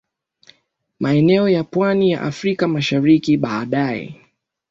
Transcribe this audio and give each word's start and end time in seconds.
maeneo 0.99 1.49
ya 1.49 1.63
Pwani 1.63 2.11
ya 2.11 2.21
Afrika 2.21 2.67
Mashariki 2.67 3.37
Baadaye 3.37 4.21